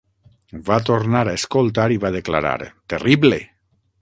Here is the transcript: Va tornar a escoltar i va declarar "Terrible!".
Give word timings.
Va 0.69 0.77
tornar 0.87 1.21
a 1.27 1.35
escoltar 1.41 1.87
i 1.97 2.01
va 2.07 2.13
declarar 2.19 2.57
"Terrible!". 2.95 3.41